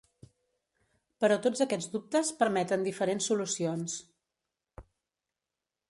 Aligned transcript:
Però 1.25 1.37
tots 1.43 1.61
aquests 1.65 1.91
dubtes 1.97 2.33
permeten 2.41 2.87
diferents 2.87 3.31
solucions. 3.33 4.01